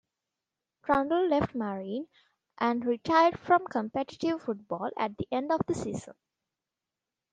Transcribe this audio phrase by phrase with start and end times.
[0.83, 2.07] Trundle left Marine
[2.57, 6.15] and retired from competitive football at the end of the season.